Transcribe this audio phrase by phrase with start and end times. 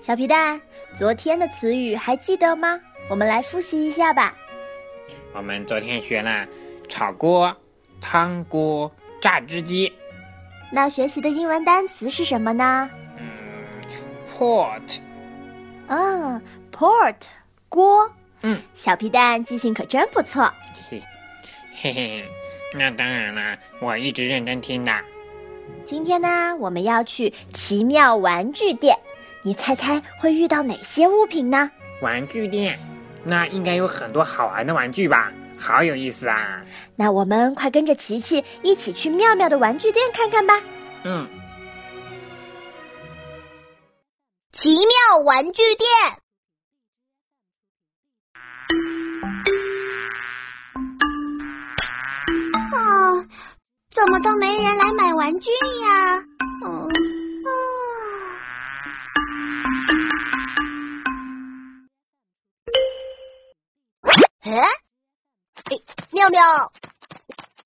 [0.00, 0.60] 小皮蛋，
[0.94, 2.80] 昨天的词语还记得吗？
[3.08, 4.34] 我们来复习一下吧。
[5.32, 6.46] 我们昨天学了
[6.88, 7.54] 炒锅、
[8.00, 8.90] 汤锅、
[9.20, 9.92] 榨汁机。
[10.70, 12.88] 那学习的英文单词是什么呢？
[13.18, 13.28] 嗯
[14.32, 14.98] ，port。
[15.88, 16.40] 啊
[16.72, 17.16] ，port，
[17.68, 18.10] 锅。
[18.42, 20.52] 嗯，小皮蛋记性可真不错。
[20.88, 21.02] 嘿，
[21.74, 22.24] 嘿嘿，
[22.74, 24.92] 那当然了，我一直认真听的。
[25.84, 28.96] 今天呢，我们要去奇妙玩具店，
[29.46, 31.70] 你猜猜会遇到哪些物品呢？
[32.02, 32.76] 玩具店，
[33.22, 35.30] 那应该有很多好玩的玩具吧？
[35.56, 36.60] 好有意思啊！
[36.96, 40.60] 那我们快跟着琪琪一起去妙妙的玩具店看看吧。
[41.04, 41.28] 嗯，
[44.50, 45.88] 奇妙玩具店。
[52.74, 53.22] 啊，
[53.94, 55.50] 怎么都没人来买玩具
[55.82, 56.24] 呀？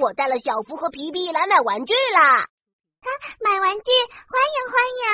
[0.00, 2.40] 我带了小福和皮皮来买玩具啦！
[2.40, 3.08] 啊，
[3.40, 3.90] 买玩具，
[4.26, 5.06] 欢迎欢迎！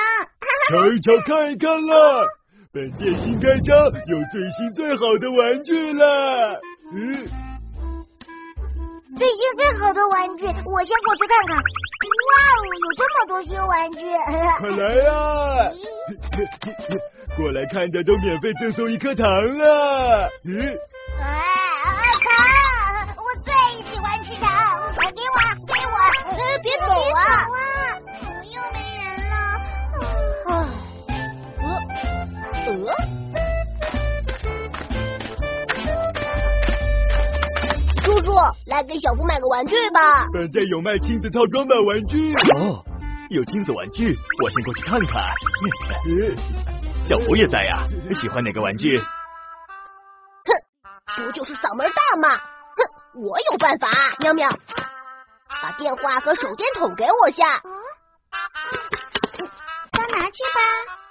[0.70, 2.26] 瞧一瞧，看一看啦！
[2.72, 6.58] 本店新开张，有最新最好的玩具了。
[6.94, 7.28] 嗯，
[9.18, 11.58] 最新最好的玩具，我先过去看看。
[11.58, 14.00] 哇哦，有这么多新玩具！
[14.58, 15.70] 快来呀！
[17.36, 20.30] 过来看的都免费赠送一颗糖了。
[20.46, 20.78] 嗯。
[32.72, 32.92] 呃，
[33.34, 33.42] 呃。
[38.02, 38.34] 叔叔，
[38.66, 40.26] 来给小福买个玩具吧。
[40.32, 42.34] 本店有卖亲子套装版玩具。
[42.56, 42.84] 哦，
[43.30, 45.32] 有亲子玩具，我先过去看看。
[47.04, 47.86] 小福也在呀，
[48.20, 48.98] 喜欢哪个玩具？
[48.98, 49.04] 哼
[51.24, 52.36] 不就是嗓门大吗？
[52.36, 53.88] 哼，我有办法。
[54.20, 54.48] 喵喵，
[55.62, 57.60] 把电话和手电筒给我下。
[57.64, 57.70] 嗯，
[59.92, 61.01] 都拿去吧。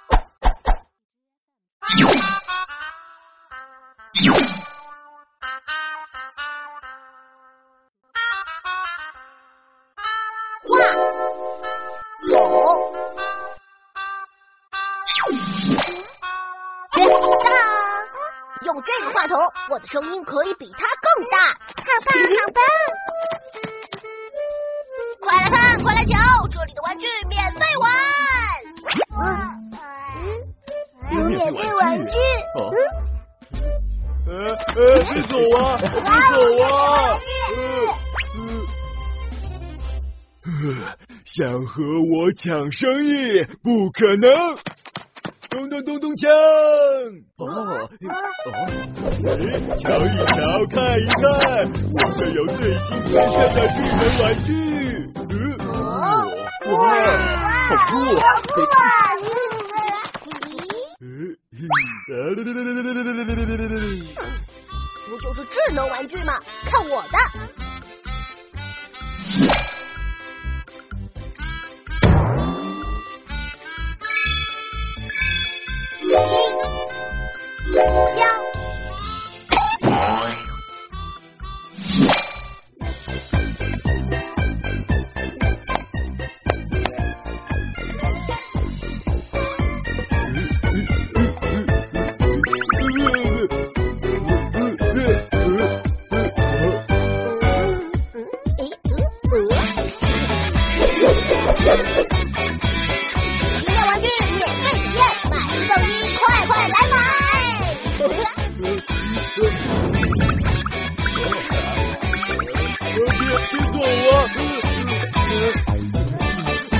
[2.00, 2.08] 哇，
[4.22, 4.32] 有。
[18.62, 19.38] 用这个话筒，
[19.68, 21.58] 我的声音可以比它更大。
[35.04, 35.76] 别走啊！
[35.78, 36.66] 别走啊！
[38.36, 38.38] 嗯。
[41.24, 43.44] 想和我抢生意？
[43.62, 44.30] 不可能！
[45.50, 46.28] 咚咚咚咚锵！
[47.36, 47.88] 哦哦，
[49.26, 49.30] 哎，
[49.78, 50.34] 瞧一瞧，
[50.70, 51.22] 看一看，
[51.92, 54.48] 我这有最新最炫的智能玩具。
[55.28, 55.32] 嗯，
[56.72, 56.74] 哇，
[57.68, 58.26] 好酷啊！
[65.52, 66.40] 智能玩具嘛
[66.70, 67.18] 看我的。
[78.14, 78.51] 喵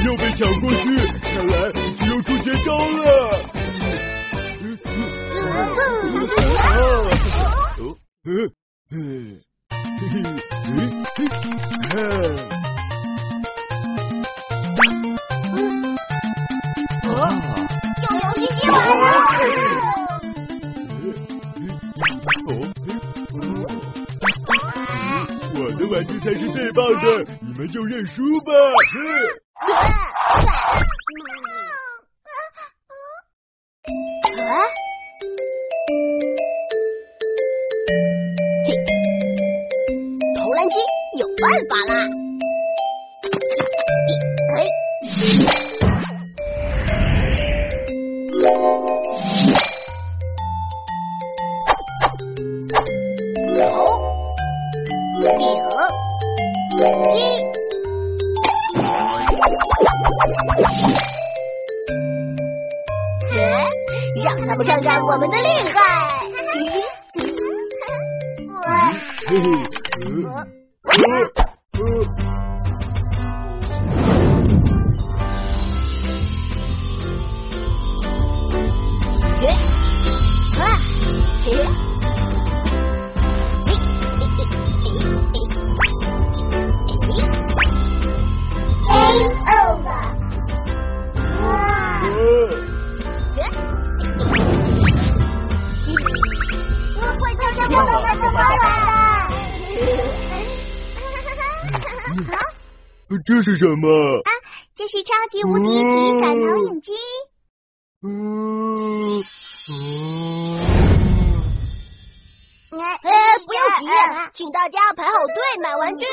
[0.04, 0.84] 又被抢过去，
[1.22, 1.52] 看来
[1.96, 3.08] 只有出绝招了。
[8.24, 8.50] 嗯。
[8.90, 8.90] 嗯。
[8.90, 9.40] 嗯。
[11.94, 12.51] 哦，
[26.24, 28.52] 才是最棒的，你们就认输吧。
[34.38, 34.62] 啊！
[38.64, 38.68] 嘿，
[40.38, 40.76] 投篮机
[41.18, 41.94] 有办法啦！
[44.56, 44.58] 哎，
[64.24, 66.22] 让他们看看我们的厉害！
[69.28, 69.50] 嘿嘿，
[69.98, 70.34] 嗯，呃
[79.40, 79.48] 呃
[80.58, 80.62] 啊，
[81.44, 81.46] 嘿
[103.24, 103.88] 这是什么？
[104.24, 104.30] 啊
[104.74, 106.92] 这是超级无敌体感投影机。
[108.04, 109.22] 嗯，
[112.72, 113.86] 哎，不要急，
[114.34, 116.04] 请大家排好队买玩具。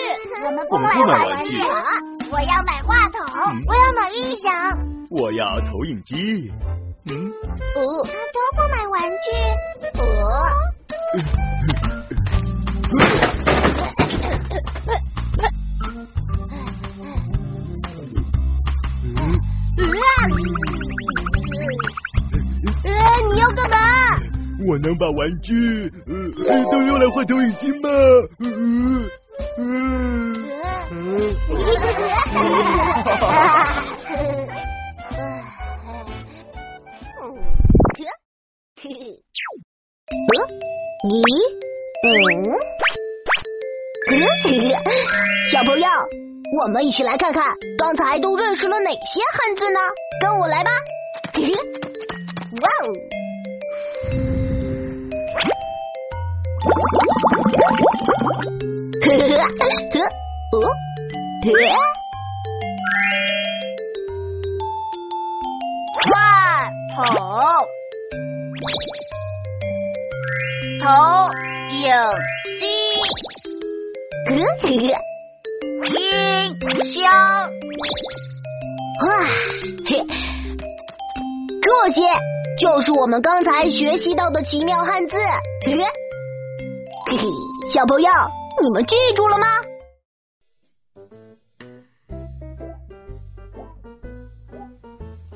[0.46, 1.84] 我们不买玩具啊！
[2.32, 3.18] 我要买话筒，
[3.66, 4.78] 我要买音响。
[5.10, 6.52] 我要投影机。
[7.10, 7.32] 嗯，
[7.76, 9.26] 呃，都不买玩具。
[9.98, 10.04] 呃。
[11.14, 11.20] 呃，
[24.70, 27.90] 我能把玩具呃都用来换投影机吗？
[28.40, 29.10] 嗯嗯
[29.58, 30.36] 嗯。
[41.04, 41.12] 咦？
[42.04, 42.08] 嗯？
[45.52, 45.88] 小朋友，
[46.62, 47.44] 我们一起来看看
[47.80, 49.80] 刚才都认识了哪些汉字呢？
[50.22, 50.70] 跟我来吧！
[52.62, 53.19] 哇哦！
[59.50, 60.62] 哦，
[66.06, 66.12] 话
[66.96, 66.98] 筒，
[70.82, 70.86] 投
[71.74, 71.82] 影
[72.60, 72.62] 机，
[74.30, 75.98] 音
[76.94, 76.98] 箱。
[79.06, 79.08] 哇，
[79.88, 79.90] 嘿，
[81.62, 81.98] 这些
[82.60, 85.16] 就是我们刚才学习到的奇妙汉字。
[85.66, 85.76] 嘿
[87.18, 87.18] 嘿，
[87.74, 88.10] 小朋友，
[88.62, 89.48] 你们记住了吗？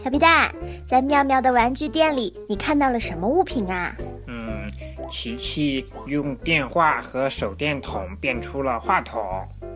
[0.03, 0.53] 小皮蛋，
[0.85, 3.95] 在妙妙的玩具店里，你看到了什么物品啊？
[4.27, 4.69] 嗯，
[5.09, 9.21] 琪琪用电话和手电筒变出了话筒。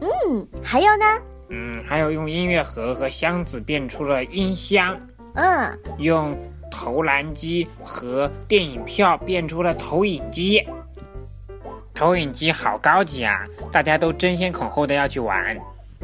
[0.02, 1.06] 嗯，还有呢？
[1.50, 5.00] 嗯，还有用音乐盒和箱子变出了音箱。
[5.36, 6.38] 嗯，用
[6.70, 10.68] 投篮机和电影票变出了投影机。
[11.98, 13.44] 投影机好高级啊！
[13.72, 15.58] 大家都争先恐后的要去玩。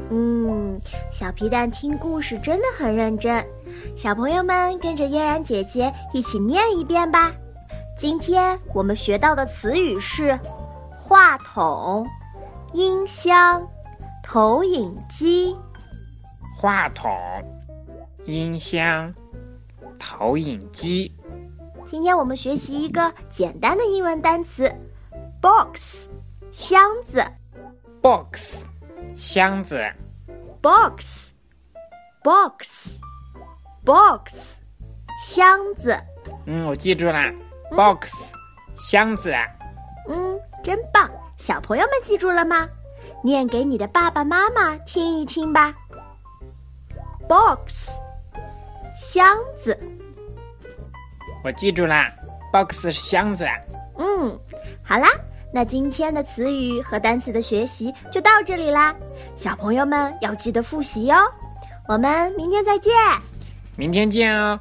[0.10, 0.82] 嗯，
[1.12, 3.46] 小皮蛋听故事真的很认真。
[3.96, 7.32] 小朋友们跟着嫣然姐姐一起念一遍吧。
[7.96, 10.38] 今天我们学到的词语是
[10.98, 12.08] 话筒、
[12.74, 13.62] 音箱、
[14.24, 15.56] 投影机。
[16.58, 17.12] 话筒、
[18.26, 19.14] 音箱、
[20.00, 21.12] 投影机。
[21.86, 24.74] 今天我们学习一个简单的英文单词
[25.44, 26.08] ，box，
[26.54, 27.22] 箱子
[28.02, 28.66] box，
[29.14, 29.78] 箱子。
[30.62, 31.32] ，box，box，box，
[35.22, 36.00] 箱子。
[36.46, 37.20] 嗯，我记住了
[37.72, 38.34] ，box，
[38.78, 39.36] 箱子。
[40.08, 41.12] 嗯，真棒！
[41.38, 42.70] 小朋友们记住了吗？
[43.22, 45.76] 念给你的爸爸妈妈听一听吧。
[47.28, 47.92] box，
[48.96, 49.78] 箱子。
[51.44, 52.10] 我记住啦
[52.54, 53.46] ，box 是箱子。
[53.98, 54.40] 嗯，
[54.82, 55.10] 好啦，
[55.54, 58.94] 那今天的词语和单词的学习就到这里啦。
[59.36, 61.16] 小朋友们要记得复习哟。
[61.88, 62.92] 我们明天再见。
[63.76, 64.60] 明天见哦。